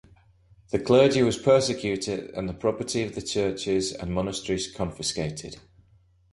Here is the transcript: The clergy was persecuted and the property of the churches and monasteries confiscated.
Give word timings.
The 0.71 0.79
clergy 0.79 1.21
was 1.21 1.37
persecuted 1.37 2.31
and 2.31 2.49
the 2.49 2.55
property 2.55 3.03
of 3.03 3.13
the 3.13 3.21
churches 3.21 3.91
and 3.93 4.11
monasteries 4.11 4.65
confiscated. 4.73 5.57